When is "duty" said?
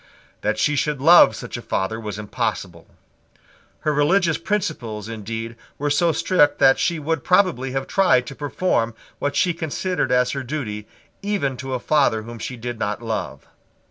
10.41-10.87